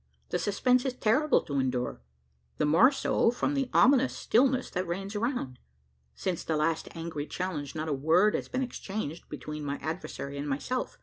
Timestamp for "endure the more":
1.59-2.91